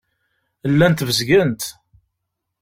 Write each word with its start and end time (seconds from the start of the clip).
Llant 0.71 1.05
bezgent. 1.07 1.61